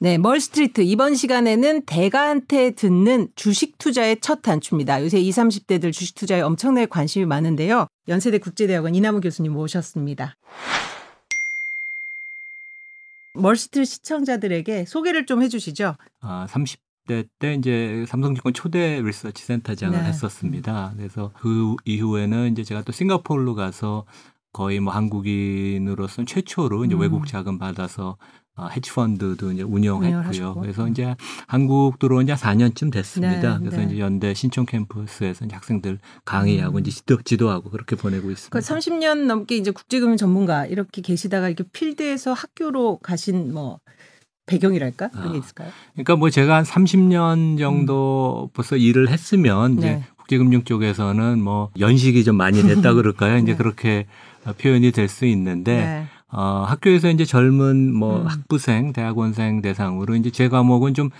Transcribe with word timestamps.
네, 0.00 0.16
멀스트리트 0.16 0.82
이번 0.82 1.16
시간에는 1.16 1.82
대가한테 1.84 2.70
듣는 2.70 3.28
주식 3.34 3.78
투자의 3.78 4.20
첫 4.20 4.42
단추입니다. 4.42 5.02
요새 5.02 5.18
20, 5.18 5.42
30대들 5.42 5.92
주식 5.92 6.14
투자에 6.14 6.40
엄청나게 6.40 6.86
관심이 6.86 7.26
많은데요. 7.26 7.88
연세대 8.06 8.38
국제대학원 8.38 8.94
이남우 8.94 9.20
교수님 9.20 9.52
모셨습니다. 9.52 10.36
멀스트리트 13.34 13.84
시청자들에게 13.86 14.84
소개를 14.84 15.26
좀 15.26 15.42
해주시죠. 15.42 15.96
아, 16.20 16.46
30대 16.48 17.26
때 17.40 17.54
이제 17.54 18.04
삼성증권 18.06 18.54
초대 18.54 19.02
리서치 19.02 19.44
센터장을 19.44 19.98
네. 19.98 20.04
했었습니다. 20.04 20.92
그래서 20.96 21.32
그 21.40 21.74
이후에는 21.84 22.52
이제 22.52 22.62
제가 22.62 22.82
또 22.82 22.92
싱가포르로 22.92 23.56
가서 23.56 24.06
거의 24.52 24.78
뭐 24.78 24.92
한국인으로서는 24.92 26.26
최초로 26.26 26.84
이제 26.84 26.94
음. 26.94 27.00
외국 27.00 27.26
자금 27.26 27.58
받아서 27.58 28.10
어, 28.10 28.16
헤지펀드도 28.70 29.52
이제 29.52 29.62
운영을 29.62 30.08
운영했고요. 30.08 30.54
그래서 30.54 30.88
이제 30.88 31.14
한국 31.46 31.98
들어온 31.98 32.26
지 32.26 32.32
4년쯤 32.32 32.92
됐습니다. 32.92 33.54
네, 33.54 33.58
그래서 33.60 33.76
네. 33.78 33.84
이제 33.84 33.98
연대 33.98 34.34
신촌 34.34 34.66
캠퍼스에서 34.66 35.44
이제 35.44 35.54
학생들 35.54 35.98
강의하고 36.24 36.78
음. 36.78 36.80
이제 36.80 36.90
지도, 36.90 37.22
지도하고 37.22 37.70
그렇게 37.70 37.96
보내고 37.96 38.30
있습니다. 38.30 38.58
그 38.58 38.64
30년 38.64 39.26
넘게 39.26 39.56
이제 39.56 39.70
국제금융 39.70 40.16
전문가 40.16 40.66
이렇게 40.66 41.02
계시다가 41.02 41.48
이렇게 41.48 41.64
필드에서 41.72 42.32
학교로 42.32 42.98
가신 42.98 43.52
뭐 43.52 43.80
배경이랄까 44.46 45.08
그런 45.10 45.32
게 45.32 45.38
아. 45.38 45.40
있을까요? 45.40 45.70
그러니까 45.92 46.16
뭐 46.16 46.30
제가 46.30 46.56
한 46.56 46.64
30년 46.64 47.58
정도 47.58 48.50
벌써 48.54 48.76
일을 48.76 49.10
했으면 49.10 49.78
이제 49.78 49.90
네. 49.90 50.04
국제금융 50.16 50.64
쪽에서는 50.64 51.40
뭐 51.42 51.70
연식이 51.78 52.24
좀 52.24 52.36
많이 52.36 52.62
됐다 52.62 52.92
그럴까요? 52.94 53.36
이제 53.38 53.52
네. 53.52 53.56
그렇게 53.56 54.06
표현이 54.58 54.92
될 54.92 55.08
수 55.08 55.26
있는데 55.26 55.76
네. 55.76 56.06
어, 56.30 56.64
학교에서 56.66 57.08
이제 57.08 57.24
젊은 57.24 57.94
뭐 57.94 58.20
음. 58.20 58.26
학부생, 58.26 58.92
대학원생 58.92 59.62
대상으로 59.62 60.14
이제 60.14 60.30
제 60.30 60.48
과목은 60.48 60.94
좀 60.94 61.10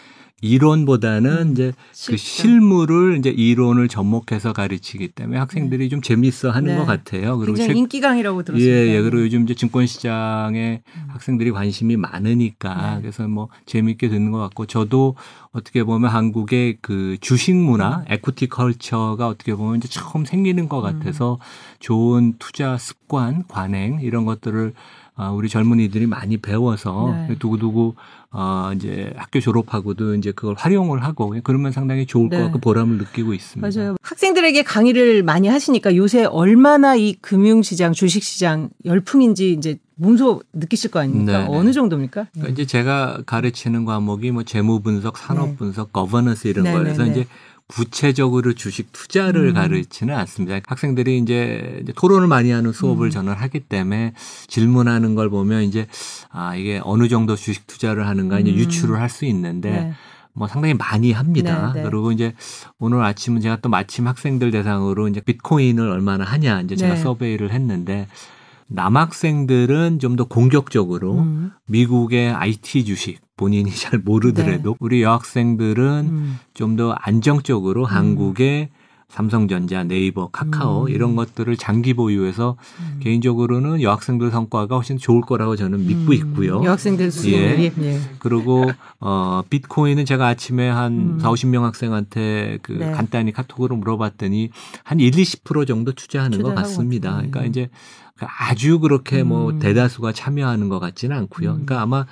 이론보다는 0.41 1.48
음. 1.48 1.53
이제 1.53 1.72
실전. 1.92 2.12
그 2.12 2.17
실무를 2.17 3.17
이제 3.19 3.31
이론을 3.31 3.89
접목해서 3.89 4.53
가르치기 4.53 5.08
때문에 5.08 5.39
학생들이 5.39 5.89
좀 5.89 6.00
재미있어 6.00 6.50
하는 6.50 6.75
네. 6.75 6.78
것 6.78 6.86
같아요. 6.86 7.39
그리고 7.39 7.55
굉장히 7.55 7.69
책- 7.69 7.77
인기 7.77 8.00
강의라고 8.00 8.42
들었습니다. 8.45 8.77
예, 8.77 8.95
예. 8.97 9.03
그리고 9.03 9.22
요즘 9.22 9.42
이제 9.42 9.55
증권 9.55 9.86
시장에 9.86 10.83
음. 10.97 11.03
학생들이 11.08 11.50
관심이 11.50 11.97
많으니까 11.97 12.95
네. 12.97 13.00
그래서 13.03 13.27
뭐 13.27 13.48
재미있게 13.67 14.08
듣는 14.08 14.30
것 14.30 14.39
같고 14.39 14.67
저도 14.67 15.17
어떻게 15.53 15.83
보면 15.83 16.11
한국의 16.11 16.78
그 16.83 17.17
주식 17.20 17.55
문화, 17.56 18.05
에쿠티 18.08 18.48
컬처가 18.48 19.27
어떻게 19.27 19.55
보면 19.55 19.78
이제 19.78 19.89
처음 19.89 20.25
생기는 20.25 20.69
것 20.69 20.78
음. 20.86 20.98
같아서 21.00 21.39
좋은 21.80 22.34
투자 22.39 22.77
습관, 22.78 23.45
관행 23.48 23.98
이런 24.02 24.25
것들을 24.25 24.73
아, 25.20 25.30
우리 25.30 25.48
젊은이들이 25.48 26.06
많이 26.06 26.36
배워서 26.36 27.12
네. 27.28 27.34
두고두고 27.41 27.97
어, 28.30 28.72
이제 28.74 29.10
학교 29.16 29.40
졸업하고도 29.40 30.14
이제 30.16 30.32
그걸 30.32 30.54
활용을 30.54 31.02
하고 31.02 31.34
그러면 31.42 31.72
상당히 31.72 32.04
좋을 32.04 32.28
네. 32.28 32.36
것 32.36 32.44
같고 32.44 32.58
보람을 32.58 32.98
느끼고 32.98 33.32
있습니다. 33.32 33.80
맞아요. 33.80 33.96
학생들에게 34.02 34.62
강의를 34.64 35.22
많이 35.22 35.48
하시니까 35.48 35.96
요새 35.96 36.24
얼마나 36.24 36.94
이 36.94 37.14
금융시장, 37.14 37.92
주식시장 37.92 38.68
열풍인지 38.84 39.52
이제 39.52 39.78
몸소 39.94 40.42
느끼실 40.52 40.90
거 40.90 41.00
아닙니까? 41.00 41.38
네, 41.38 41.44
네. 41.44 41.56
어느 41.56 41.72
정도입니까? 41.72 42.26
그러니까 42.32 42.52
이제 42.52 42.66
제가 42.66 43.22
가르치는 43.24 43.86
과목이 43.86 44.30
뭐 44.30 44.42
재무 44.42 44.80
분석, 44.80 45.16
산업 45.16 45.48
네. 45.48 45.56
분석, 45.56 45.92
거버넌스 45.92 46.48
이런 46.48 46.64
네, 46.64 46.72
거라서 46.72 47.04
네, 47.04 47.10
네. 47.12 47.20
이제 47.20 47.28
구체적으로 47.69 48.55
주식 48.55 48.92
투자를 48.92 49.48
음. 49.48 49.55
가르치는 49.55 50.14
않습니다. 50.16 50.58
학생들이 50.66 51.19
이제 51.19 51.84
토론을 51.97 52.27
많이 52.27 52.50
하는 52.50 52.72
수업을 52.72 53.08
음. 53.08 53.11
저는 53.11 53.34
하기 53.34 53.61
때문에 53.61 54.14
질문하는 54.47 55.14
걸 55.14 55.28
보면 55.28 55.62
이제 55.64 55.86
아 56.30 56.56
이게 56.56 56.80
어느 56.83 57.08
정도 57.08 57.36
주식 57.36 57.66
투자를 57.66 58.06
하는가 58.08 58.41
이제 58.41 58.50
음. 58.50 58.56
유추를 58.56 58.98
할 58.98 59.08
수 59.08 59.24
있는데 59.27 59.70
네. 59.70 59.92
뭐 60.34 60.46
상당히 60.48 60.74
많이 60.74 61.12
합니다. 61.12 61.73
네, 61.74 61.83
네. 61.83 61.89
그리고 61.89 62.12
이제 62.12 62.34
오늘 62.79 63.02
아침은 63.02 63.40
제가 63.40 63.56
또 63.56 63.68
마침 63.68 64.06
학생들 64.06 64.50
대상으로 64.50 65.08
이제 65.08 65.20
비트코인을 65.20 65.89
얼마나 65.90 66.24
하냐 66.24 66.61
이제 66.62 66.77
제가 66.77 66.95
네. 66.95 67.00
서베이를 67.00 67.50
했는데 67.50 68.06
남학생들은 68.68 69.98
좀 69.98 70.17
더 70.17 70.24
공격적으로 70.24 71.20
음. 71.20 71.52
미국의 71.67 72.30
IT 72.30 72.84
주식 72.84 73.20
본인이 73.36 73.70
잘 73.74 74.01
모르더라도 74.01 74.77
우리 74.80 75.02
여학생들은 75.02 76.02
네. 76.02 76.11
음. 76.11 76.39
좀더 76.55 76.92
안정적으로 76.92 77.84
한국의 77.84 78.70
삼성전자, 79.08 79.84
네이버, 79.84 80.29
카카오 80.29 80.84
음. 80.84 80.89
이런 80.90 81.17
것들을 81.17 81.56
장기 81.56 81.95
보유해서 81.95 82.58
음. 82.80 83.01
개인적으로는 83.01 83.80
여학생들 83.80 84.30
성과가 84.30 84.74
훨씬 84.77 84.98
좋을 84.98 85.23
거라고 85.23 85.56
저는 85.56 85.86
믿고 85.86 86.12
음. 86.12 86.12
있고요. 86.12 86.62
여학생들 86.62 87.11
수입. 87.11 87.35
예. 87.35 87.73
예. 87.80 88.00
그리고 88.18 88.70
어 89.00 89.42
비트코인은 89.48 90.05
제가 90.05 90.27
아침에 90.27 90.68
한 90.68 90.92
음. 90.92 91.18
4, 91.20 91.30
50명 91.30 91.62
학생한테 91.62 92.58
그 92.61 92.73
네. 92.73 92.90
간단히 92.92 93.33
카톡으로 93.33 93.77
물어봤더니 93.77 94.50
한 94.85 95.00
1, 95.00 95.11
20% 95.12 95.67
정도 95.67 95.92
투자하는 95.92 96.42
것 96.42 96.55
같습니다. 96.55 97.08
있구나. 97.08 97.30
그러니까 97.30 97.45
이제 97.45 97.70
아주 98.27 98.80
그렇게 98.80 99.23
뭐 99.23 99.51
음. 99.51 99.58
대다수가 99.58 100.12
참여하는 100.12 100.68
것 100.68 100.79
같지는 100.79 101.17
않고요. 101.17 101.51
음. 101.51 101.64
그러니까 101.67 101.83
아마 101.83 102.06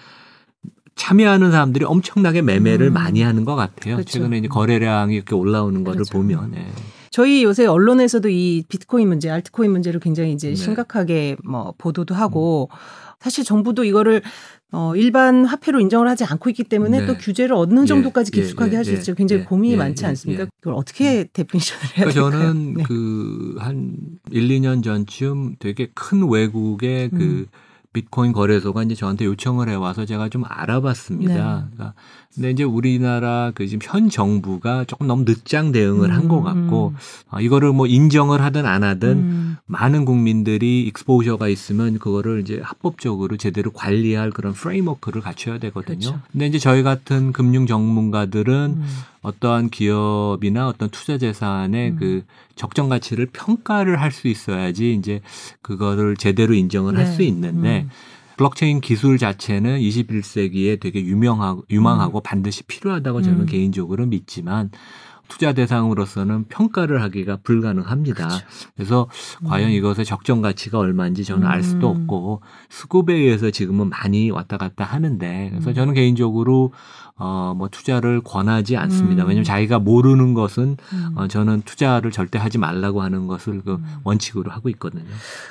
참여하는 0.95 1.51
사람들이 1.51 1.85
엄청나게 1.85 2.43
매매를 2.43 2.89
음. 2.89 2.93
많이 2.95 3.23
하는 3.23 3.45
것 3.45 3.55
같아요. 3.55 3.97
그렇죠. 3.97 4.13
최근에 4.13 4.39
이제 4.39 4.49
거래량이 4.49 5.15
이렇게 5.15 5.35
올라오는 5.35 5.85
거를 5.85 5.99
그렇죠. 5.99 6.13
보면. 6.13 6.55
예. 6.57 6.67
저희 7.11 7.45
요새 7.45 7.67
언론에서도 7.67 8.29
이 8.29 8.65
비트코인 8.69 9.09
문제, 9.09 9.31
알트코인 9.31 9.71
문제를 9.71 10.01
굉장히 10.01 10.33
이제 10.33 10.49
네. 10.51 10.55
심각하게 10.55 11.37
뭐 11.45 11.73
보도도 11.79 12.15
하고 12.15 12.69
사실 13.21 13.45
정부도 13.45 13.85
이거를 13.85 14.23
어 14.73 14.97
일반 14.97 15.45
화폐로 15.45 15.81
인정을 15.81 16.09
하지 16.09 16.25
않고 16.25 16.51
있기 16.51 16.65
때문에 16.65 17.01
네. 17.01 17.07
또 17.07 17.17
규제를 17.17 17.55
어느 17.55 17.83
예, 17.83 17.87
정도까지 17.87 18.33
예, 18.35 18.41
깊숙하게 18.41 18.73
예, 18.73 18.77
할수 18.77 18.91
예, 18.91 18.95
있을지 18.95 19.15
굉장히 19.15 19.43
예, 19.43 19.47
고민이 19.47 19.75
예, 19.75 19.77
많지 19.79 20.05
예, 20.05 20.09
않습니까? 20.09 20.43
예. 20.43 20.47
그걸 20.61 20.75
어떻게 20.75 21.25
definition을 21.33 21.83
해야 21.97 22.07
그러니까 22.07 22.31
될까요? 22.31 22.53
저는 22.53 22.75
네. 22.75 22.83
그한 22.83 23.97
1, 24.33 24.49
2년 24.49 24.83
전쯤 24.83 25.57
되게 25.61 25.89
큰 25.95 26.29
외국의 26.29 27.11
그 27.11 27.17
음. 27.17 27.47
비트코인 27.97 28.33
거래소가 28.33 28.83
이제 28.83 28.95
저한테 28.95 29.25
요청을 29.25 29.71
해 29.71 29.75
와서 29.75 30.05
제가 30.05 30.29
좀 30.29 30.45
알아봤습니다. 30.47 31.35
네. 31.35 31.75
그러니까 31.75 31.95
근데 32.35 32.51
이제 32.51 32.63
우리나라 32.63 33.51
그 33.55 33.67
지금 33.67 33.81
현 33.83 34.11
정부가 34.11 34.85
조금 34.85 35.07
너무 35.07 35.25
늦장 35.27 35.73
대응을 35.73 36.15
한것 36.15 36.45
같고 36.45 36.89
음. 36.89 36.97
아, 37.31 37.41
이거를 37.41 37.73
뭐 37.73 37.87
인정을 37.87 38.43
하든 38.43 38.67
안 38.67 38.85
하든 38.85 39.09
음. 39.09 39.57
많은 39.65 40.05
국민들이 40.05 40.83
익스포저가 40.83 41.49
있으면 41.49 41.99
그거를 41.99 42.41
이제 42.41 42.61
합법적으로 42.63 43.39
제대로 43.39 43.71
관리할 43.71 44.31
그런 44.31 44.53
프레임워크를 44.53 45.23
갖춰야 45.23 45.59
되거든요. 45.59 45.99
그렇죠. 45.99 46.21
근데 46.31 46.47
이제 46.47 46.59
저희 46.59 46.83
같은 46.83 47.33
금융 47.33 47.67
전문가들은 47.67 48.75
음. 48.77 48.87
어떠한 49.27 49.71
기업이나 49.71 50.69
어떤 50.69 50.89
투자 50.89 51.19
재산의 51.19 51.91
음. 51.91 51.97
그 51.99 52.25
적정 52.55 52.89
가치를 52.89 53.27
평가를 53.33 54.01
할 54.01 54.13
수 54.13 54.29
있어야지 54.29 54.95
이제 54.95 55.21
그거를 55.63 56.17
제대로 56.17 56.55
인정을 56.55 56.97
할 56.97 57.05
네. 57.05 57.11
수 57.11 57.23
있는데 57.23 57.83
음. 57.83 57.91
블록체인 58.37 58.81
기술 58.81 59.19
자체는 59.19 59.81
21세기에 59.81 60.79
되게 60.79 61.01
유명하고 61.05 61.65
유망하고 61.71 62.21
반드시 62.21 62.63
필요하다고 62.63 63.23
저는 63.23 63.41
음. 63.41 63.47
개인적으로 63.47 64.07
믿지만 64.07 64.71
투자 65.29 65.53
대상으로서는 65.53 66.45
평가를 66.45 67.03
하기가 67.03 67.39
불가능합니다. 67.43 68.29
그렇죠. 68.29 68.47
그래서 68.75 69.09
과연 69.47 69.69
음. 69.69 69.75
이것의 69.75 70.05
적정 70.05 70.43
가치가 70.43 70.79
얼마인지 70.79 71.25
저는 71.25 71.47
알 71.47 71.63
수도 71.63 71.93
음. 71.93 72.03
없고 72.03 72.43
수급에 72.69 73.15
의해서 73.15 73.51
지금은 73.51 73.89
많이 73.89 74.31
왔다 74.31 74.57
갔다 74.57 74.85
하는데 74.85 75.49
그래서 75.51 75.71
음. 75.71 75.75
저는 75.75 75.95
개인적으로 75.95 76.73
어뭐 77.17 77.69
투자를 77.71 78.21
권하지 78.21 78.77
않습니다. 78.77 79.25
음. 79.25 79.29
왜냐하면 79.29 79.45
자기가 79.45 79.79
모르는 79.79 80.35
것은 80.35 80.77
음. 80.93 81.13
어 81.17 81.29
저는 81.29 81.63
투자를 81.63 82.11
절대 82.11 82.39
하지 82.39 82.59
말라고 82.59 83.03
하는 83.03 83.27
것을 83.27 83.63
그 83.63 83.75
음. 83.75 83.85
원칙으로 84.05 84.51
하고 84.51 84.69
있거든요. 84.71 85.05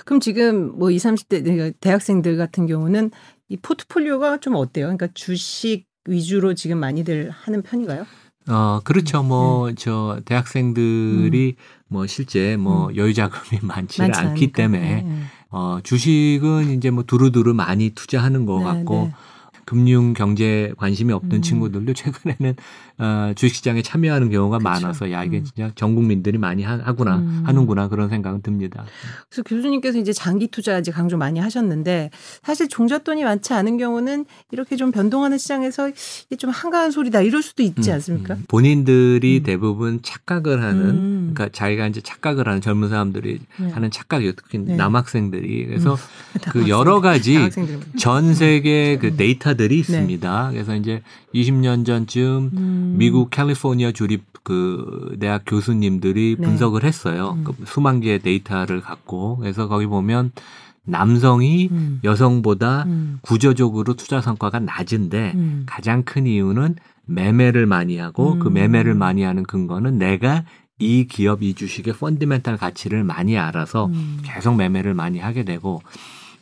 그럼 0.05 0.19
지금 0.19 0.77
뭐 0.77 0.91
20, 0.91 1.11
30대 1.11 1.73
대학생들 1.79 2.37
같은 2.37 2.67
경우는 2.67 3.11
이 3.49 3.57
포트폴리오가 3.57 4.39
좀 4.39 4.55
어때요? 4.55 4.85
그러니까 4.85 5.07
주식 5.13 5.85
위주로 6.07 6.53
지금 6.53 6.79
많이들 6.79 7.31
하는 7.31 7.61
편인가요? 7.61 8.05
어, 8.47 8.79
그렇죠. 8.83 9.23
뭐, 9.23 9.69
네. 9.69 9.75
저, 9.77 10.19
대학생들이 10.25 11.55
뭐 11.87 12.07
실제 12.07 12.57
뭐 12.57 12.89
음. 12.89 12.95
여유 12.95 13.13
자금이 13.13 13.61
많지는 13.63 14.09
많지 14.09 14.19
않기 14.19 14.29
않으니까. 14.29 14.55
때문에 14.57 15.01
네. 15.01 15.21
어, 15.49 15.79
주식은 15.83 16.71
이제 16.77 16.89
뭐 16.89 17.03
두루두루 17.03 17.53
많이 17.53 17.91
투자하는 17.91 18.45
것 18.45 18.59
네, 18.59 18.63
같고 18.65 18.95
네. 19.05 19.13
금융 19.65 20.13
경제 20.13 20.73
관심이 20.77 21.11
없던 21.11 21.39
음. 21.39 21.41
친구들도 21.41 21.93
최근에는 21.95 22.55
어, 22.97 23.33
주식시장에 23.35 23.81
참여하는 23.81 24.29
경우가 24.29 24.59
그쵸. 24.59 24.69
많아서 24.69 25.11
야 25.11 25.23
이게 25.23 25.39
음. 25.39 25.43
진짜 25.43 25.71
전 25.75 25.95
국민들이 25.95 26.37
많이 26.37 26.63
하, 26.63 26.77
하구나 26.77 27.17
음. 27.17 27.43
하는구나 27.45 27.89
그런 27.89 28.09
생각은 28.09 28.41
듭니다. 28.41 28.85
그래서 29.29 29.43
교수님께서 29.43 29.97
이제 29.97 30.13
장기 30.13 30.47
투자 30.47 30.79
이제 30.79 30.91
강조 30.91 31.17
많이 31.17 31.39
하셨는데 31.39 32.09
사실 32.43 32.69
종잣돈이 32.69 33.23
많지 33.23 33.53
않은 33.53 33.77
경우는 33.77 34.25
이렇게 34.51 34.77
좀 34.77 34.91
변동하는 34.91 35.37
시장에서 35.37 35.89
이게 35.89 36.37
좀 36.37 36.49
한가한 36.49 36.91
소리다 36.91 37.21
이럴 37.21 37.41
수도 37.41 37.63
있지 37.63 37.89
음, 37.89 37.95
않습니까? 37.95 38.35
음. 38.35 38.45
본인들이 38.47 39.39
음. 39.39 39.43
대부분 39.43 39.99
착각을 40.01 40.63
하는 40.63 40.81
음. 40.89 41.31
그러니까 41.33 41.49
자기가 41.49 41.87
이제 41.87 41.99
착각을 42.01 42.47
하는 42.47 42.61
젊은 42.61 42.89
사람들이 42.89 43.39
네. 43.59 43.69
하는 43.71 43.91
착각이 43.91 44.33
특히 44.37 44.59
네. 44.59 44.75
남학생들이 44.75 45.65
그래서 45.65 45.97
그 46.51 46.69
여러 46.69 47.01
가지. 47.01 47.35
전 47.97 48.33
세계 48.33 48.97
그 48.97 49.07
음. 49.07 49.17
데이터들이 49.17 49.79
있습니다. 49.79 50.49
그래서 50.51 50.75
이제 50.75 51.01
20년 51.33 51.85
전쯤 51.85 52.51
음. 52.85 52.97
미국 52.97 53.29
캘리포니아 53.29 53.91
주립 53.91 54.23
그 54.43 55.17
대학 55.20 55.43
교수님들이 55.46 56.37
네. 56.40 56.46
분석을 56.46 56.84
했어요. 56.84 57.35
음. 57.37 57.43
그 57.43 57.53
수만 57.66 57.99
개의 57.99 58.20
데이터를 58.20 58.82
갖고 58.82 59.37
그래서 59.37 59.67
거기 59.67 59.87
보면 59.87 60.32
남성이 60.85 61.67
음. 61.72 61.99
여성보다 62.03 62.84
음. 62.84 63.20
구조적으로 63.22 63.96
투자 63.96 64.22
성과가 64.22 64.59
낮은데 64.59 65.34
음. 65.35 65.64
가장 65.66 66.03
큰 66.03 66.28
이유는 66.28 66.76
매매를 67.08 67.66
많이 67.66 67.97
하고 67.97 68.37
그 68.40 68.47
음. 68.47 68.53
매매를 68.53 68.93
많이 68.93 69.23
하는 69.23 69.43
근거는 69.43 69.97
내가 69.97 70.43
이 70.78 71.08
기업 71.08 71.41
이 71.41 71.53
주식의 71.53 71.96
펀디멘탈 71.96 72.58
가치를 72.58 73.03
많이 73.03 73.38
알아서 73.38 73.88
음. 73.88 74.20
계속 74.23 74.55
매매를 74.55 74.93
많이 74.93 75.20
하게 75.20 75.43
되고 75.43 75.81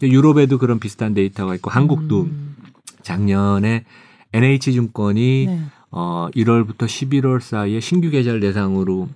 유럽에도 0.01 0.57
그런 0.57 0.80
비슷한 0.80 1.13
데이터가 1.13 1.56
있고 1.56 1.69
한국도 1.69 2.24
음. 2.24 2.56
작년에 3.01 3.86
NH증권이 4.34 5.46
네. 5.48 5.62
어 5.95 6.28
1월부터 6.36 6.86
11월 6.88 7.40
사이에 7.40 7.80
신규 7.80 8.10
계절 8.10 8.40
대상으로 8.40 9.10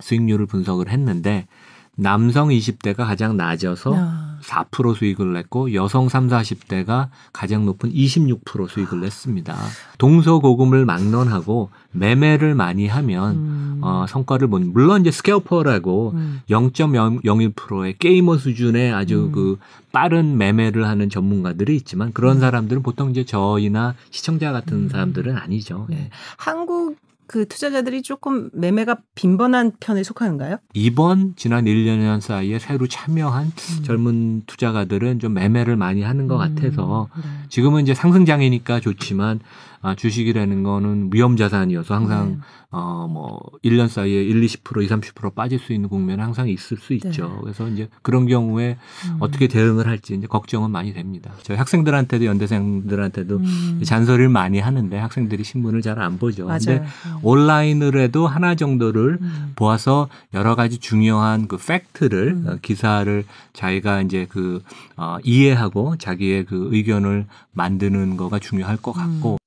수익률을 0.00 0.46
분석을 0.46 0.88
했는데 0.88 1.46
남성 1.94 2.48
20대가 2.48 2.98
가장 2.98 3.36
낮아서 3.36 3.94
아. 3.96 4.27
4% 4.42 4.94
수익을 4.96 5.32
냈고 5.32 5.74
여성 5.74 6.08
3, 6.08 6.28
40대가 6.28 7.08
가장 7.32 7.64
높은 7.64 7.92
26% 7.92 8.68
수익을 8.68 9.00
냈습니다. 9.00 9.56
동서고금을 9.98 10.84
막론하고 10.84 11.70
매매를 11.92 12.54
많이 12.54 12.86
하면 12.86 13.36
음. 13.36 13.80
어, 13.82 14.06
성과를 14.08 14.48
못 14.48 14.62
물론 14.62 15.00
이제 15.02 15.10
스케어퍼라고 15.10 16.12
음. 16.14 16.40
0.01%의 16.48 17.96
게이머 17.98 18.38
수준의 18.38 18.92
아주 18.92 19.26
음. 19.26 19.32
그 19.32 19.58
빠른 19.92 20.36
매매를 20.36 20.86
하는 20.86 21.08
전문가들이 21.08 21.74
있지만 21.76 22.12
그런 22.12 22.40
사람들은 22.40 22.82
보통 22.82 23.10
이제 23.10 23.24
저희나 23.24 23.94
시청자 24.10 24.52
같은 24.52 24.84
음. 24.84 24.88
사람들은 24.88 25.36
아니죠. 25.36 25.86
네. 25.88 25.96
예. 25.96 26.10
한국 26.36 26.96
그 27.28 27.46
투자자들이 27.46 28.02
조금 28.02 28.48
매매가 28.54 28.96
빈번한 29.14 29.72
편에 29.80 30.02
속하는가요? 30.02 30.56
이번 30.72 31.34
지난 31.36 31.66
1년 31.66 32.20
사이에 32.20 32.58
새로 32.58 32.88
참여한 32.88 33.46
음. 33.46 33.82
젊은 33.84 34.42
투자가들은 34.46 35.20
좀 35.20 35.34
매매를 35.34 35.76
많이 35.76 36.02
하는 36.02 36.26
것 36.26 36.42
음. 36.42 36.54
같아서 36.54 37.08
네. 37.14 37.22
지금은 37.50 37.82
이제 37.82 37.94
상승장이니까 37.94 38.80
좋지만 38.80 39.40
아, 39.80 39.94
주식이라는 39.94 40.62
거는 40.62 41.10
위험 41.12 41.36
자산이어서 41.36 41.94
항상 41.94 42.30
네. 42.30 42.38
어뭐 42.70 43.40
1년 43.64 43.88
사이에 43.88 44.22
1, 44.24 44.40
20% 44.42 44.84
2, 44.84 44.88
30% 44.88 45.34
빠질 45.34 45.58
수 45.58 45.72
있는 45.72 45.88
국면은 45.88 46.24
항상 46.24 46.48
있을 46.48 46.76
수 46.76 46.92
있죠. 46.94 47.28
네. 47.28 47.34
그래서 47.42 47.68
이제 47.68 47.88
그런 48.02 48.26
경우에 48.26 48.76
음. 49.08 49.16
어떻게 49.20 49.48
대응을 49.48 49.86
할지 49.86 50.14
이제 50.14 50.26
걱정은 50.26 50.70
많이 50.70 50.92
됩니다. 50.92 51.32
저희 51.42 51.56
학생들한테도 51.56 52.24
연대생들한테도 52.24 53.36
음. 53.36 53.80
잔소리를 53.84 54.28
많이 54.28 54.58
하는데 54.60 54.98
학생들이 54.98 55.44
신문을 55.44 55.82
잘 55.82 55.98
안 55.98 56.18
보죠. 56.18 56.46
근데 56.46 56.78
맞아요. 56.78 56.88
온라인으로 57.22 58.00
해도 58.00 58.26
하나 58.28 58.54
정도를 58.54 59.18
음. 59.20 59.52
보아서 59.56 60.08
여러 60.34 60.54
가지 60.54 60.78
중요한 60.78 61.48
그 61.48 61.56
팩트를 61.56 62.28
음. 62.28 62.46
어, 62.46 62.56
기사를 62.62 63.24
자기가 63.52 64.02
이제 64.02 64.26
그 64.28 64.62
어, 64.96 65.16
이해하고 65.24 65.96
자기의 65.96 66.44
그 66.44 66.68
의견을 66.72 67.26
만드는 67.52 68.16
거가 68.16 68.38
중요할 68.38 68.76
것 68.76 68.92
같고 68.92 69.32
음. 69.32 69.38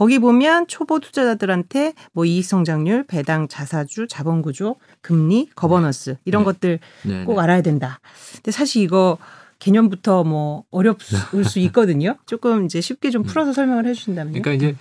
거기 0.00 0.18
보면 0.18 0.66
초보 0.66 0.98
투자자들한테 0.98 1.92
뭐 2.14 2.24
이익 2.24 2.46
성장률, 2.46 3.04
배당 3.06 3.48
자사주, 3.48 4.06
자본 4.08 4.40
구조, 4.40 4.76
금리, 5.02 5.50
거버넌스 5.54 6.16
이런 6.24 6.40
네. 6.40 6.44
것들 6.46 6.78
네, 7.02 7.24
꼭 7.24 7.34
네. 7.34 7.42
알아야 7.42 7.60
된다. 7.60 8.00
근데 8.36 8.50
사실 8.50 8.82
이거 8.82 9.18
개념부터 9.58 10.24
뭐 10.24 10.64
어려울 10.70 10.96
수 11.44 11.58
있거든요. 11.58 12.16
조금 12.24 12.64
이제 12.64 12.80
쉽게 12.80 13.10
좀 13.10 13.24
풀어서 13.24 13.52
설명을 13.52 13.86
해 13.86 13.92
주신다면요. 13.92 14.40
그러니까 14.40 14.52
이제 14.52 14.74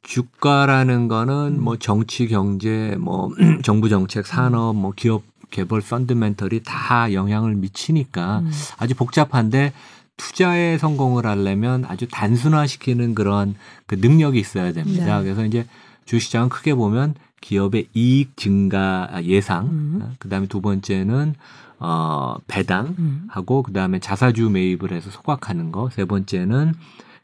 주가라는 0.00 1.08
거는 1.08 1.58
음. 1.58 1.62
뭐 1.62 1.76
정치, 1.76 2.26
경제, 2.26 2.96
뭐 2.98 3.32
정부 3.62 3.90
정책, 3.90 4.26
산업, 4.26 4.76
뭐 4.76 4.92
기업 4.96 5.24
개발 5.50 5.82
펀드멘털이 5.82 6.62
다 6.64 7.12
영향을 7.12 7.54
미치니까 7.54 8.38
음. 8.38 8.50
아주 8.78 8.94
복잡한데 8.94 9.74
투자에 10.16 10.78
성공을 10.78 11.26
하려면 11.26 11.84
아주 11.86 12.06
단순화시키는 12.08 13.14
그런 13.14 13.54
그 13.86 13.96
능력이 13.96 14.38
있어야 14.38 14.72
됩니다. 14.72 15.18
네. 15.18 15.24
그래서 15.24 15.44
이제 15.44 15.66
주시장은 16.04 16.48
크게 16.48 16.74
보면 16.74 17.14
기업의 17.40 17.88
이익 17.94 18.36
증가 18.36 19.10
예상, 19.22 19.66
음. 19.66 20.14
그다음에 20.18 20.46
두 20.46 20.60
번째는 20.60 21.34
어 21.78 22.36
배당 22.46 22.94
음. 22.98 23.26
하고 23.28 23.62
그다음에 23.62 23.98
자사주 23.98 24.48
매입을 24.48 24.92
해서 24.92 25.10
소각하는 25.10 25.72
거, 25.72 25.90
세 25.90 26.04
번째는 26.04 26.74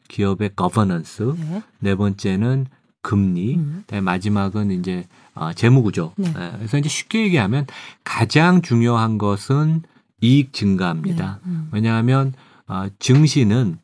기업의 0.09 0.51
거버넌스, 0.55 1.33
네. 1.37 1.63
네 1.79 1.95
번째는 1.95 2.67
금리, 3.01 3.55
음. 3.55 3.83
그다음에 3.87 4.01
마지막은 4.01 4.71
이제 4.71 5.07
어, 5.33 5.53
재무구조. 5.53 6.13
네. 6.17 6.27
예, 6.27 6.51
그래서 6.57 6.77
이제 6.77 6.89
쉽게 6.89 7.23
얘기하면 7.23 7.65
가장 8.03 8.61
중요한 8.61 9.17
것은 9.17 9.83
이익 10.19 10.53
증가입니다. 10.53 11.39
네. 11.43 11.51
음. 11.51 11.69
왜냐하면 11.71 12.27
어, 12.27 12.33
증시는 12.99 13.77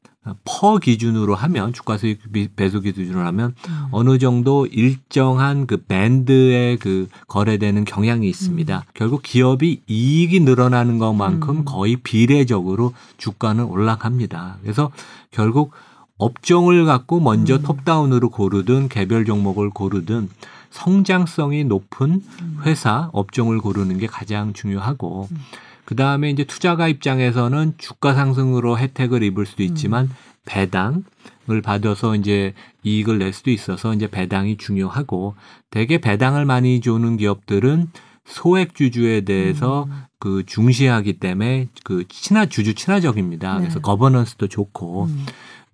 PER 0.43 0.77
기준으로 0.77 1.35
하면 1.35 1.71
주가 1.71 1.97
수익 1.97 2.19
비- 2.33 2.49
배수 2.49 2.81
기준으로 2.81 3.25
하면 3.27 3.55
음. 3.69 3.85
어느 3.91 4.17
정도 4.17 4.65
일정한 4.65 5.65
그 5.67 5.77
밴드에 5.77 6.75
그 6.81 7.07
거래되는 7.29 7.85
경향이 7.85 8.27
있습니다. 8.27 8.83
결국 8.93 9.21
기업이 9.23 9.83
이익이 9.87 10.41
늘어나는 10.41 10.97
것만큼 10.97 11.49
음. 11.59 11.65
거의 11.65 11.95
비례적으로 11.95 12.93
주가는 13.17 13.63
올라갑니다. 13.63 14.57
그래서 14.61 14.91
결국 15.31 15.71
업종을 16.17 16.83
갖고 16.85 17.21
먼저 17.21 17.55
음. 17.55 17.61
톱다운으로 17.63 18.29
고르든 18.29 18.89
개별 18.89 19.23
종목을 19.23 19.69
고르든 19.69 20.29
성장성이 20.71 21.63
높은 21.63 22.21
음. 22.41 22.57
회사 22.63 23.09
업종을 23.13 23.59
고르는 23.59 23.97
게 23.97 24.07
가장 24.07 24.51
중요하고 24.51 25.29
음. 25.31 25.37
그 25.87 25.95
다음에 25.95 26.29
이제 26.29 26.43
투자가 26.43 26.89
입장에서는 26.89 27.75
주가 27.77 28.13
상승으로 28.13 28.77
혜택을 28.77 29.23
입을 29.23 29.45
수도 29.45 29.63
있지만 29.63 30.07
음. 30.07 30.15
배당을 30.43 31.61
받아서 31.63 32.13
이제 32.13 32.53
이익을 32.83 33.19
낼 33.19 33.31
수도 33.31 33.51
있어서 33.51 33.93
이제 33.93 34.07
배당이 34.07 34.57
중요하고 34.57 35.35
대개 35.69 35.97
배당을 35.99 36.43
많이 36.43 36.81
주는 36.81 37.15
기업들은 37.15 37.89
소액 38.25 38.75
주주에 38.75 39.21
대해서 39.21 39.85
음. 39.85 40.03
그 40.19 40.43
중시하기 40.45 41.19
때문에 41.19 41.69
그 41.85 42.03
친화 42.09 42.45
주주 42.47 42.75
친화적입니다. 42.75 43.53
네. 43.53 43.59
그래서 43.61 43.79
거버넌스도 43.79 44.49
좋고 44.49 45.05
음. 45.05 45.25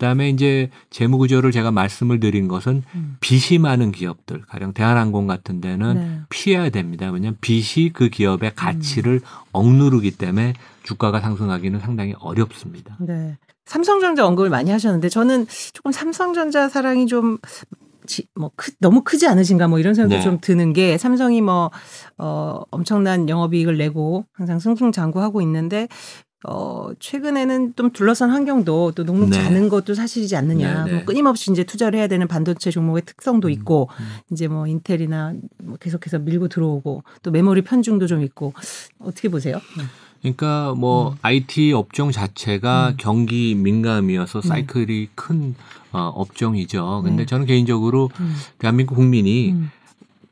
그다음에 0.04 0.30
이제 0.30 0.70
재무 0.90 1.18
구조를 1.18 1.52
제가 1.54 1.72
말씀을 1.72 2.20
드린 2.20 2.50
것은 2.50 2.84
음. 2.94 3.16
빚이 3.22 3.58
많은 3.58 3.94
기업들, 3.94 4.42
가령 4.42 4.74
대한항공 4.74 5.28
같은 5.28 5.62
데는 5.62 5.94
네. 5.96 6.20
피해야 6.30 6.70
됩니다. 6.70 7.10
왜냐하면 7.10 7.38
빚이 7.40 7.92
그 7.94 8.10
기업의 8.10 8.50
음. 8.50 8.54
가치를 8.54 9.22
억누르기 9.54 10.12
때문에 10.12 10.56
주가가 10.84 11.22
상승하기는 11.22 11.80
상당히 11.80 12.14
어렵습니다. 12.20 12.98
네. 13.00 13.38
삼성전자 13.66 14.28
언급을 14.28 14.50
많이 14.50 14.72
하셨는데 14.72 15.08
저는 15.08 15.48
조금 15.72 15.94
삼성전자 15.94 16.68
사랑이 16.68 17.08
좀 17.08 17.38
지- 18.06 18.28
뭐 18.36 18.52
크, 18.58 18.72
너무 18.82 19.04
크지 19.06 19.26
않으신가 19.28 19.70
뭐 19.70 19.80
이런 19.80 19.94
생각도 19.94 20.18
네. 20.18 20.22
좀 20.22 20.40
드는 20.42 20.74
게 20.74 20.98
삼성이 20.98 21.40
뭐 21.40 21.72
어, 22.18 22.62
엄청난 22.72 23.30
영업이익을 23.30 23.78
내고 23.78 24.26
항상 24.34 24.60
승승장구하고 24.60 25.42
있는데 25.44 25.88
어, 26.46 26.90
최근에는 27.00 27.74
좀 27.76 27.92
둘러싼 27.92 28.30
환경도 28.30 28.92
또 28.96 29.04
녹록지 29.04 29.40
네. 29.40 29.46
않은 29.46 29.70
것도 29.70 29.94
사실이지 29.94 30.36
않느냐. 30.36 30.84
네, 30.84 30.92
네. 30.92 30.98
뭐 30.98 31.06
끊임없이 31.06 31.52
이제 31.52 31.64
투자를 31.64 31.98
해야 31.98 32.08
되는 32.08 32.28
반도체 32.28 32.70
종목의 32.70 33.04
특성도 33.06 33.50
있고 33.50 33.90
음. 34.00 34.06
이제 34.32 34.48
뭐 34.48 34.68
인텔이나 34.68 35.34
뭐 35.64 35.78
계속해서 35.78 36.20
밀고 36.20 36.50
들어오고 36.50 37.04
또 37.22 37.32
메모리 37.32 37.62
편중도 37.62 38.08
좀 38.08 38.22
있고 38.24 38.54
어떻게 39.00 39.30
보세요? 39.30 39.62
그러니까 40.22 40.74
뭐 40.76 41.12
음. 41.12 41.16
IT 41.22 41.74
업종 41.74 42.12
자체가 42.12 42.90
음. 42.90 42.96
경기 42.98 43.56
민감이어서 43.56 44.42
네. 44.42 44.48
사이클이 44.48 45.10
큰 45.16 45.56
어, 45.92 46.12
업종이죠. 46.16 47.02
근데 47.04 47.24
네. 47.24 47.26
저는 47.26 47.46
개인적으로 47.46 48.10
음. 48.20 48.36
대한민국 48.58 48.96
국민이 48.96 49.52
음. 49.52 49.72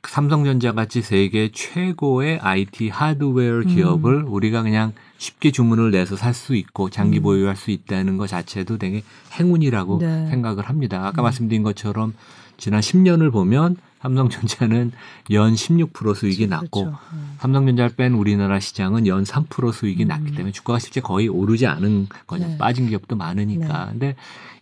삼성전자 0.03 0.73
같이 0.73 1.01
세계 1.01 1.51
최고의 1.53 2.39
IT 2.39 2.89
하드웨어 2.89 3.59
음. 3.59 3.67
기업을 3.67 4.23
우리가 4.23 4.63
그냥 4.63 4.93
쉽게 5.17 5.51
주문을 5.51 5.91
내서 5.91 6.15
살 6.15 6.33
수 6.33 6.55
있고 6.55 6.89
장기 6.89 7.19
음. 7.19 7.23
보유할 7.23 7.55
수 7.55 7.71
있다는 7.71 8.17
것 8.17 8.27
자체도 8.27 8.77
되게 8.77 9.03
행운이라고 9.39 9.99
네. 9.99 10.27
생각을 10.27 10.67
합니다. 10.69 11.05
아까 11.05 11.21
음. 11.21 11.23
말씀드린 11.23 11.61
것처럼 11.61 12.13
지난 12.57 12.79
10년을 12.79 13.31
보면 13.31 13.75
삼성전자는 14.01 14.91
연 15.31 15.53
16% 15.53 16.15
수익이 16.15 16.47
났고 16.47 16.85
그렇죠. 16.85 16.97
음. 17.13 17.35
삼성전자를 17.39 17.95
뺀 17.95 18.13
우리나라 18.13 18.59
시장은 18.59 19.05
연 19.07 19.23
3% 19.23 19.71
수익이 19.71 20.03
음. 20.03 20.07
났기 20.07 20.31
때문에 20.31 20.51
주가가 20.51 20.79
실제 20.79 21.01
거의 21.01 21.27
오르지 21.27 21.67
않은 21.67 22.07
거죠. 22.25 22.47
네. 22.47 22.57
빠진 22.57 22.87
기업도 22.87 23.15
많으니까. 23.15 23.89
근데 23.91 24.15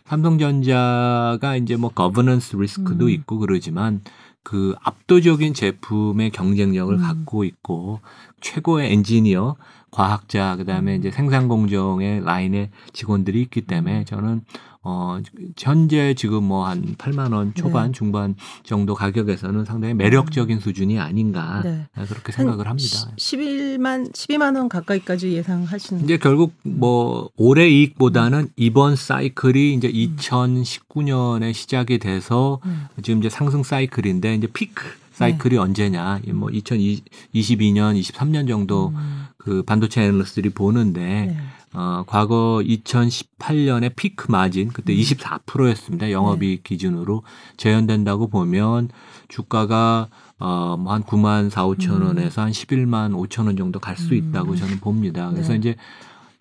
삼성전자가 0.04 1.56
이제 1.56 1.76
뭐 1.76 1.90
거버넌스 1.90 2.56
리스크도 2.56 3.06
음. 3.06 3.10
있고 3.10 3.38
그러지만 3.38 4.00
그 4.42 4.74
압도적인 4.82 5.54
제품의 5.54 6.30
경쟁력을 6.30 6.94
음. 6.94 7.00
갖고 7.00 7.44
있고 7.44 8.00
최고의 8.40 8.92
엔지니어, 8.92 9.56
과학자, 9.90 10.56
그다음에 10.56 10.94
음. 10.94 10.98
이제 10.98 11.10
생산 11.10 11.48
공정의 11.48 12.24
라인에 12.24 12.70
직원들이 12.92 13.40
있기 13.42 13.62
때문에 13.62 14.04
저는 14.04 14.42
어 14.82 15.20
현재 15.58 16.14
지금 16.14 16.44
뭐 16.44 16.70
한 16.70 16.94
8만 16.96 17.32
원 17.34 17.52
초반 17.54 17.86
네. 17.86 17.92
중반 17.92 18.34
정도 18.62 18.94
가격에서는 18.94 19.64
상당히 19.64 19.94
매력적인 19.94 20.60
수준이 20.60 20.98
아닌가 20.98 21.60
네. 21.64 21.86
그렇게 22.08 22.32
생각을 22.32 22.68
합니다. 22.68 23.10
11만 23.16 24.12
12만 24.12 24.56
원 24.56 24.68
가까이까지 24.68 25.32
예상하시는 25.32 26.04
이제 26.04 26.16
결국 26.16 26.52
뭐 26.62 27.30
올해 27.36 27.68
이익보다는 27.68 28.48
이번 28.56 28.96
사이클이 28.96 29.74
이제 29.74 29.90
2019년에 29.90 31.52
시작이 31.52 31.98
돼서 31.98 32.60
음. 32.64 32.86
지금 33.02 33.18
이제 33.20 33.28
상승 33.28 33.62
사이클인데 33.62 34.34
이제 34.36 34.46
피크 34.46 34.84
사이클이 35.12 35.58
언제냐? 35.58 36.20
이뭐 36.26 36.48
2022년, 36.48 38.00
23년 38.00 38.48
정도 38.48 38.88
음. 38.94 39.26
그 39.36 39.62
반도체 39.62 40.02
애널리스트들이 40.02 40.48
보는데 40.50 41.00
네. 41.00 41.36
어 41.72 42.02
과거 42.06 42.60
2018년에 42.64 43.94
피크 43.94 44.30
마진 44.30 44.68
그때 44.68 44.92
음. 44.92 44.98
24%였습니다. 44.98 46.10
영업이익 46.10 46.64
기준으로 46.64 47.22
재현된다고 47.56 48.28
보면 48.28 48.88
주가가 49.28 50.08
어 50.38 50.76
뭐 50.78 50.90
한 50.92 51.02
9만 51.04 51.50
4, 51.50 51.66
5천 51.66 52.00
음. 52.00 52.06
원에서 52.06 52.42
한 52.42 52.50
11만 52.50 53.12
5천 53.14 53.46
원 53.46 53.56
정도 53.56 53.78
갈수 53.78 54.14
음. 54.14 54.30
있다고 54.30 54.56
저는 54.56 54.80
봅니다. 54.80 55.30
그래서 55.30 55.52
네. 55.52 55.58
이제 55.58 55.76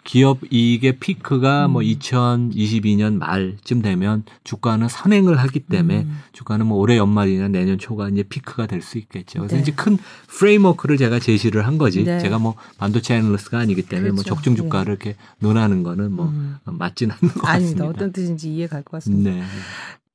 기업 0.03 0.39
이익의 0.49 0.97
피크가 0.99 1.67
뭐 1.67 1.81
음. 1.81 1.87
2022년 1.87 3.17
말쯤 3.17 3.81
되면 3.81 4.23
주가는 4.43 4.87
선행을 4.87 5.37
하기 5.39 5.59
때문에 5.61 6.01
음. 6.01 6.19
주가는 6.33 6.65
뭐 6.65 6.77
올해 6.79 6.97
연말이나 6.97 7.47
내년 7.49 7.77
초가 7.77 8.09
이제 8.09 8.23
피크가 8.23 8.65
될 8.65 8.81
수 8.81 8.97
있겠죠. 8.97 9.39
그래서 9.39 9.55
네. 9.57 9.61
이제 9.61 9.71
큰 9.73 9.97
프레임워크를 10.27 10.97
제가 10.97 11.19
제시를 11.19 11.67
한 11.67 11.77
거지. 11.77 12.03
네. 12.03 12.17
제가 12.19 12.39
뭐 12.39 12.55
반도체 12.77 13.15
애널리스트가 13.15 13.59
아니기 13.59 13.83
때문에 13.83 14.09
뭐 14.11 14.23
그렇죠. 14.23 14.35
적중 14.35 14.55
주가를 14.55 14.93
이렇게 14.93 15.15
논하는 15.39 15.83
거는 15.83 16.11
뭐 16.13 16.27
음. 16.29 16.57
맞지는 16.65 17.13
않는 17.21 17.33
것 17.35 17.45
아닙니다. 17.47 17.83
같습니다. 17.83 17.85
어떤 17.85 18.11
뜻인지 18.13 18.53
이해 18.55 18.67
갈 18.67 18.81
것 18.83 18.91
같습니다. 18.93 19.29
네. 19.31 19.43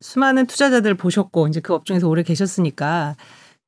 수많은 0.01 0.47
투자자들 0.47 0.95
보셨고 0.97 1.47
이제 1.49 1.61
그 1.61 1.73
업종에서 1.75 2.09
오래 2.09 2.23
계셨으니까 2.23 3.17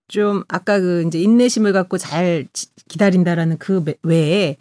좀 0.08 0.44
아까 0.48 0.78
그 0.80 1.04
이제 1.06 1.20
인내심을 1.20 1.72
갖고 1.72 1.98
잘 1.98 2.46
지- 2.52 2.68
기다린다라는 2.88 3.58
그 3.58 3.82
매- 3.84 3.94
외에 4.02 4.56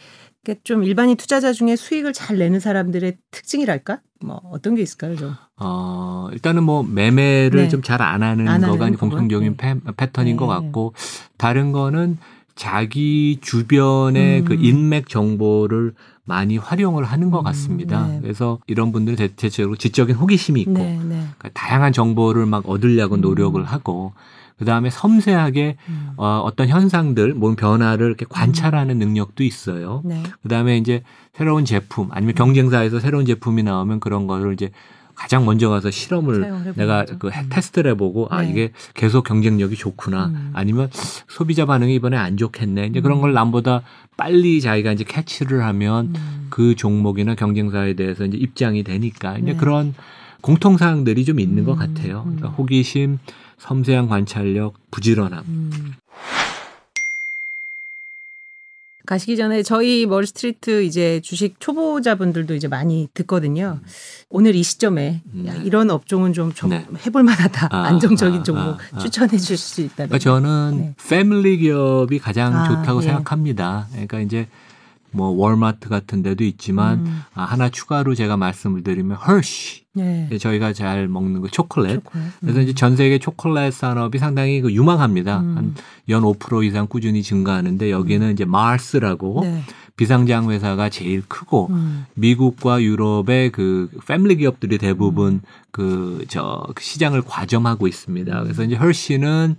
그좀 0.46 0.84
일반인 0.84 1.18
투자자 1.18 1.52
중에 1.52 1.75
수익을 1.75 2.14
잘 2.14 2.38
내는 2.38 2.60
사람들의 2.60 3.18
특징이랄까? 3.32 4.00
뭐 4.24 4.40
어떤 4.52 4.75
게 4.75 4.82
있을까요, 4.82 5.16
좀? 5.18 5.34
어, 5.58 6.30
일단은 6.32 6.64
뭐 6.64 6.84
매매를 6.84 7.64
네. 7.64 7.68
좀잘 7.68 8.02
안 8.02 8.24
하는 8.24 8.48
안 8.48 8.62
거가 8.62 8.86
하는 8.86 8.98
공통적인 8.98 9.58
패, 9.58 9.75
패턴인 9.98 10.34
네. 10.34 10.38
것 10.38 10.48
같고 10.48 10.94
다른 11.38 11.72
거는 11.72 12.18
자기 12.56 13.40
주변의 13.42 14.42
음. 14.42 14.46
그 14.46 14.54
인맥 14.54 15.10
정보를 15.10 15.94
많이 16.24 16.58
활용을 16.58 17.04
하는 17.04 17.30
것 17.30 17.40
음, 17.40 17.44
같습니다. 17.44 18.08
네. 18.08 18.20
그래서 18.22 18.60
이런 18.66 18.92
분들은 18.92 19.18
대- 19.18 19.28
대체적으로 19.28 19.75
지적인 19.75 20.16
호기심이 20.16 20.62
있고 20.62 20.72
네, 20.74 20.98
네. 21.04 21.28
그러니까 21.38 21.50
다양한 21.54 21.92
정보를 21.94 22.46
막 22.46 22.68
얻으려고 22.70 23.16
음. 23.16 23.22
노력을 23.22 23.64
하고 23.64 24.14
그 24.58 24.66
다음에 24.66 24.90
섬세하게 24.90 25.76
음. 25.90 26.10
어, 26.18 26.42
어떤 26.46 26.70
현상들, 26.70 27.34
뭔 27.34 27.56
변화를 27.56 28.08
이렇게 28.08 28.26
관찰하는 28.28 28.98
능력도 28.98 29.44
있어요. 29.44 30.02
네. 30.06 30.24
그 30.42 30.48
다음에 30.48 30.78
이제 30.78 31.04
새로운 31.34 31.66
제품 31.66 32.08
아니면 32.12 32.36
경쟁사에서 32.36 33.00
새로운 33.00 33.26
제품이 33.26 33.64
나오면 33.64 34.00
그런 34.00 34.28
거를 34.28 34.54
이제 34.54 34.72
가장 35.16 35.46
먼저 35.46 35.70
가서 35.70 35.92
실험을 35.92 36.74
내가. 36.76 37.06
그 37.18 37.28
음. 37.28 37.48
테스트를 37.50 37.92
해보고 37.92 38.28
아 38.30 38.42
네. 38.42 38.50
이게 38.50 38.72
계속 38.94 39.24
경쟁력이 39.24 39.76
좋구나 39.76 40.26
음. 40.28 40.52
아니면 40.54 40.90
소비자 41.28 41.66
반응이 41.66 41.96
이번에 41.96 42.18
안 42.18 42.36
좋겠네 42.36 42.88
이제 42.88 43.02
그런 43.02 43.20
음. 43.20 43.22
걸 43.22 43.34
남보다 43.34 43.82
빨리 44.18 44.60
자기가 44.60 44.92
이제 44.92 45.06
캐치를 45.06 45.64
하면 45.64 46.14
음. 46.16 46.48
그 46.50 46.76
종목이나 46.76 47.36
경쟁사에 47.36 47.94
대해서 47.94 48.26
이제 48.26 48.38
입장이 48.38 48.84
되니까 48.84 49.38
이제 49.38 49.54
네. 49.54 49.58
그런 49.58 49.94
공통 50.46 50.78
사항들이 50.78 51.25
좀 51.25 51.40
있는 51.40 51.64
것 51.64 51.74
음. 51.74 51.78
같아요. 51.80 52.22
그러니까 52.22 52.50
음. 52.50 52.54
호기심, 52.54 53.18
섬세한 53.58 54.08
관찰력, 54.08 54.75
부지런함. 54.92 55.44
음. 55.44 55.94
가시기 59.08 59.38
전에 59.38 59.64
저희 59.64 60.06
멀스트리트 60.06 60.84
이제 60.84 61.20
주식 61.22 61.60
초보자분들도 61.60 62.54
이제 62.54 62.68
많이 62.68 63.10
듣거든요. 63.16 63.80
오늘 64.30 64.54
이 64.54 64.62
시점에 64.62 65.24
음. 65.34 65.48
야, 65.48 65.56
이런 65.56 65.90
업종은 65.90 66.34
좀, 66.34 66.54
좀 66.54 66.70
네. 66.70 66.86
해볼 67.08 67.24
만하다. 67.24 67.70
아, 67.72 67.86
안정적인 67.86 68.42
아, 68.42 68.44
종목 68.44 68.64
아, 68.64 68.78
아. 68.94 69.00
추천해 69.00 69.38
주실 69.38 69.58
수 69.58 69.82
있다면. 69.82 70.10
그러니까 70.10 70.20
저는 70.20 70.78
네. 70.78 70.96
패밀리 71.10 71.58
기업이 71.58 72.20
가장 72.20 72.56
아, 72.56 72.68
좋다고 72.68 73.02
예. 73.02 73.08
생각합니다. 73.08 73.88
그러니까 73.92 74.20
이제 74.20 74.48
뭐 75.10 75.30
월마트 75.30 75.90
같은 75.90 76.22
데도 76.22 76.44
있지만 76.44 77.00
음. 77.00 77.22
아, 77.34 77.46
하나 77.46 77.70
추가로 77.70 78.14
제가 78.14 78.38
말씀을 78.38 78.84
드리면 78.84 79.18
헐시 79.18 79.85
네. 79.96 80.30
저희가 80.38 80.74
잘 80.74 81.08
먹는 81.08 81.42
그 81.42 81.50
초콜릿. 81.50 81.96
초콜릿. 81.96 82.28
그래서 82.42 82.60
음. 82.60 82.64
이제 82.64 82.74
전 82.74 82.96
세계 82.96 83.18
초콜릿 83.18 83.74
산업이 83.74 84.20
상당히 84.20 84.62
그 84.62 84.72
유망합니다. 84.72 85.40
음. 85.40 85.75
한연 86.08 86.24
5% 86.24 86.66
이상 86.66 86.88
꾸준히 86.88 87.24
증가하는데 87.24 87.90
여기는 87.90 88.34
이제 88.34 88.46
마르스라고 88.46 89.42
네. 89.44 89.64
비상장 89.98 90.52
회사가 90.52 90.90
제일 90.90 91.24
크고 91.28 91.68
음. 91.72 92.06
미국과 92.16 92.82
유럽의 92.84 93.52
그 93.52 93.90
패밀리 94.06 94.36
기업들이 94.36 94.78
대부분 94.78 95.42
그저 95.72 96.68
시장을 96.78 97.22
과점하고 97.22 97.88
있습니다. 97.88 98.44
그래서 98.44 98.64
이제 98.64 98.75
헐시는 98.75 99.56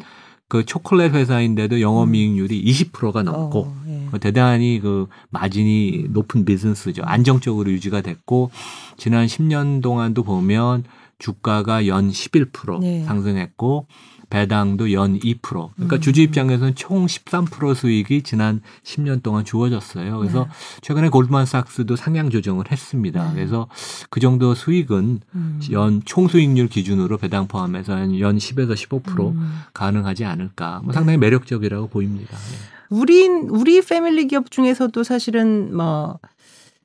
그 0.49 0.65
초콜릿 0.65 1.12
회사인데도 1.12 1.81
영업이익률이 1.81 2.65
20%가 2.65 3.23
넘고 3.23 3.59
어, 3.61 3.76
예. 3.88 4.09
그 4.11 4.21
대단히 4.21 4.79
그 4.81 5.09
마진이 5.31 6.07
높은 6.11 6.45
비즈니스죠. 6.45 7.03
안정적으로 7.05 7.71
유지가 7.71 8.00
됐고 8.00 8.50
지난 8.97 9.26
10년 9.26 9.83
동안도 9.83 10.23
보면 10.23 10.85
주가가 11.18 11.87
연 11.87 12.11
11% 12.11 12.80
네. 12.80 13.04
상승했고 13.04 13.87
배당도 14.28 14.92
연 14.92 15.18
2%. 15.20 15.40
그러니까 15.75 15.96
음. 15.96 16.00
주주 16.00 16.20
입장에서는 16.20 16.75
총 16.75 17.06
13% 17.06 17.75
수익이 17.76 18.23
지난 18.23 18.61
10년 18.82 19.23
동안 19.23 19.44
주어졌어요. 19.44 20.18
그래서 20.18 20.44
네. 20.44 20.50
최근에 20.82 21.11
골드만삭스도 21.11 21.94
상향 21.94 22.30
조정을 22.30 22.70
했습니다. 22.70 23.28
네. 23.28 23.35
그래서 23.35 23.68
그 24.11 24.18
정도 24.18 24.54
수익은 24.54 25.20
음. 25.35 25.61
연 25.70 26.02
총 26.04 26.26
수익률 26.28 26.68
기준으로 26.68 27.18
배당 27.18 27.46
포함해서 27.46 27.94
한연 27.94 28.37
10에서 28.37 28.75
15% 28.75 29.32
음. 29.32 29.61
가능하지 29.73 30.25
않을까. 30.25 30.80
뭐 30.82 30.92
네. 30.92 30.94
상당히 30.94 31.18
매력적이라고 31.18 31.87
보입니다. 31.88 32.37
네. 32.37 32.56
우린 32.88 33.49
우리 33.50 33.80
패밀리 33.80 34.26
기업 34.26 34.50
중에서도 34.50 35.02
사실은 35.02 35.75
뭐 35.76 36.18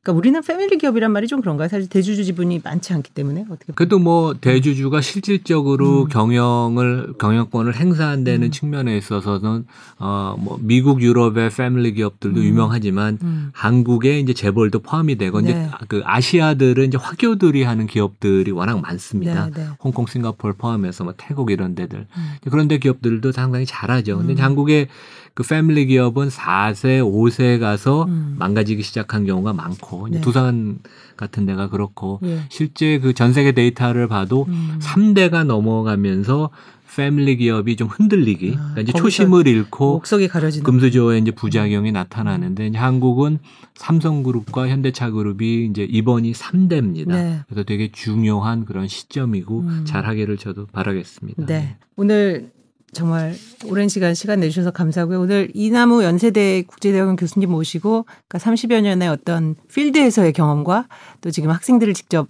그러니까 0.04 0.18
우리는 0.18 0.42
패밀리 0.42 0.80
기업이란 0.80 1.12
말이 1.12 1.28
좀 1.28 1.42
그런가요? 1.42 1.68
사실 1.68 1.88
대주주 1.88 2.26
지분이 2.26 2.62
많지 2.64 2.92
않기 2.92 3.12
때문에 3.12 3.46
어떻게 3.52 3.72
그래도 3.74 4.00
뭐 4.00 4.34
대주주가 4.34 5.00
실질적으로 5.00 6.04
음. 6.04 6.08
경영을 6.08 7.14
경영권을 7.20 7.76
행사한다는 7.76 8.48
음. 8.48 8.52
측면에 8.52 8.98
있어서는 8.98 9.66
어뭐 10.00 10.58
미국 10.62 11.04
유럽의 11.04 11.52
패밀리 11.52 11.94
기업들도 11.94 12.40
음. 12.40 12.46
유명하지만 12.46 13.20
음. 13.22 13.52
한국의 13.54 14.22
이제 14.22 14.34
재벌도 14.34 14.80
포함이 14.80 15.18
되고 15.18 15.40
이제 15.40 15.54
네. 15.54 15.70
그 15.88 16.02
아시아들은 16.04 16.88
이제 16.88 16.98
화교들이 16.98 17.62
하는 17.62 17.86
기업들이 17.86 18.50
워낙 18.50 18.82
많습니다. 18.82 19.52
네, 19.52 19.62
네. 19.62 19.68
홍콩, 19.84 20.08
싱가포르 20.08 20.56
포함해서 20.56 21.04
뭐 21.04 21.14
태국 21.16 21.52
이런 21.52 21.76
데들. 21.76 22.08
음. 22.18 22.34
그런데 22.50 22.80
기업들도 22.80 23.32
상당히 23.34 23.68
잘하죠. 23.68 24.18
근데 24.18 24.34
음. 24.34 24.40
한국의 24.40 24.88
그 25.34 25.44
패밀리 25.44 25.86
기업은 25.86 26.28
4세, 26.30 27.02
5세 27.02 27.60
가서 27.60 28.04
음. 28.06 28.36
망가지기 28.38 28.84
시작한 28.84 29.26
경우가 29.26 29.54
많고 29.54 30.10
네. 30.10 30.22
두산 30.22 30.80
같은 31.18 31.46
데가 31.46 31.70
그렇고 31.70 32.20
예. 32.24 32.42
실제 32.50 33.00
그 33.00 33.14
전 33.14 33.34
세계 33.34 33.52
데이터를 33.52 34.08
봐도 34.08 34.46
음. 34.50 34.80
3대가 34.82 35.44
넘어가면서 35.46 36.50
패밀리 36.94 37.38
기업이 37.38 37.78
좀 37.78 37.88
흔들리기. 37.88 38.56
아, 38.58 38.72
그러니까 38.74 38.82
이제 38.82 38.92
초심을 38.92 39.48
잃고 39.48 39.94
목석이 39.94 40.28
가려지는 40.28 40.66
금수저의 40.66 41.22
이제 41.22 41.32
부작용이 41.32 41.94
나타나는데 41.94 42.68
이제 42.68 42.78
한국은 42.78 43.40
삼성그룹과 43.76 44.68
현대차그룹이 44.68 45.68
이제 45.72 45.84
이번이 45.84 46.34
3대입니다. 46.34 47.08
네. 47.08 47.40
그래서 47.48 47.64
되게 47.64 47.90
중요한 47.94 48.66
그런 48.66 48.90
시점이고 48.90 49.60
음. 49.62 49.82
잘 49.86 50.06
하기를 50.06 50.36
저도 50.38 50.66
바라겠습니다. 50.66 51.46
네. 51.46 51.78
오늘 51.96 52.52
정말 52.94 53.36
오랜 53.66 53.88
시간 53.88 54.14
시간 54.14 54.40
내주셔서 54.40 54.72
감사하고요. 54.72 55.22
오늘 55.22 55.50
이나무 55.54 56.04
연세대 56.04 56.64
국제대학원 56.64 57.16
교수님 57.16 57.50
모시고 57.50 58.06
그러니까 58.28 58.38
30여 58.38 58.82
년의 58.82 59.08
어떤 59.08 59.56
필드에서의 59.74 60.34
경험과 60.34 60.88
또 61.22 61.32
지금 61.32 61.52
학생들을 61.52 61.94
직접 61.94 62.28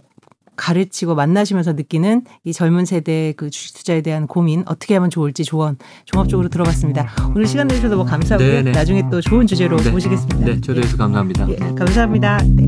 가르치고 0.55 1.15
만나시면서 1.15 1.73
느끼는 1.73 2.23
이 2.43 2.53
젊은 2.53 2.85
세대의 2.85 3.33
그 3.33 3.49
주식 3.49 3.73
투자에 3.75 4.01
대한 4.01 4.27
고민 4.27 4.63
어떻게 4.67 4.93
하면 4.93 5.09
좋을지 5.09 5.43
조언 5.43 5.77
종합적으로 6.05 6.49
들어봤습니다. 6.49 7.09
오늘 7.29 7.47
시간 7.47 7.67
내주셔서 7.67 7.95
너무 7.95 8.07
감사하고요. 8.07 8.47
네네. 8.47 8.71
나중에 8.71 9.03
또 9.09 9.21
좋은 9.21 9.47
주제로 9.47 9.77
네. 9.77 9.89
모시겠습니다. 9.89 10.45
네, 10.45 10.61
초대해서 10.61 10.97
감사합니다. 10.97 11.49
예, 11.49 11.55
감사합니다. 11.55 12.37
네. 12.45 12.67